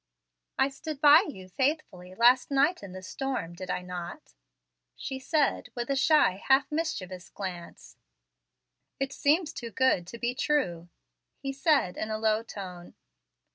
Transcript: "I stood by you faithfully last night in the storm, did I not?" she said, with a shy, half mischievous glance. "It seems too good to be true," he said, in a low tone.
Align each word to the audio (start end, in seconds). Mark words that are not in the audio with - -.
"I 0.57 0.69
stood 0.69 0.99
by 0.99 1.25
you 1.29 1.47
faithfully 1.47 2.15
last 2.15 2.49
night 2.49 2.81
in 2.81 2.91
the 2.91 3.03
storm, 3.03 3.53
did 3.53 3.69
I 3.69 3.83
not?" 3.83 4.33
she 4.95 5.19
said, 5.19 5.69
with 5.75 5.91
a 5.91 5.95
shy, 5.95 6.41
half 6.47 6.71
mischievous 6.71 7.29
glance. 7.29 7.97
"It 8.99 9.13
seems 9.13 9.53
too 9.53 9.69
good 9.69 10.07
to 10.07 10.17
be 10.17 10.33
true," 10.33 10.89
he 11.37 11.53
said, 11.53 11.97
in 11.97 12.09
a 12.09 12.17
low 12.17 12.41
tone. 12.41 12.95